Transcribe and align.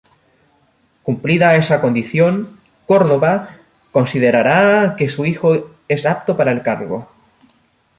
Cumplida 1.07 1.57
esa 1.61 1.79
condición, 1.79 2.33
Córdoba 2.87 3.33
considerará 3.91 4.95
que 4.97 5.09
su 5.09 5.27
hijo 5.27 5.69
es 5.87 6.07
apto 6.07 6.35
para 6.35 6.51
el 6.51 6.63
cargo. 6.63 7.07